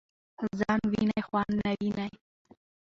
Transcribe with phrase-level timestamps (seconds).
[0.59, 2.07] ځان وینی خوان نه ويني.